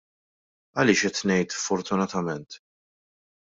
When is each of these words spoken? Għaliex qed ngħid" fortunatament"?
Għaliex 0.83 1.03
qed 1.03 1.21
ngħid" 1.31 1.55
fortunatament"? 1.67 2.61